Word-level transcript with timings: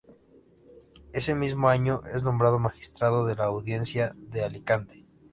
Ese 1.13 1.35
mismo 1.35 1.69
año 1.69 2.01
es 2.11 2.23
nombrado 2.23 2.57
magistrado 2.57 3.27
de 3.27 3.35
la 3.35 3.43
Audiencia 3.43 4.15
de 4.17 4.43
Alicante. 4.43 5.05